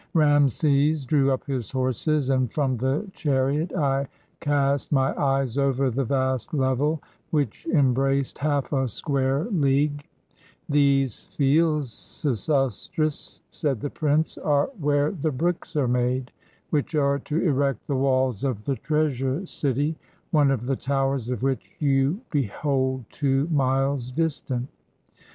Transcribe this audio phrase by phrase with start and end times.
[0.15, 4.07] Rameses drew up his horses, and from the chariot I
[4.39, 10.07] cast my eyes over the vast level, which embraced half a square league.
[10.71, 16.31] ''These fields, Sesostris," said the prince, "are where the bricks are made
[16.71, 19.97] which are to erect the walls of the treasure city,
[20.31, 24.67] one of the towers of which you behold two miles distant.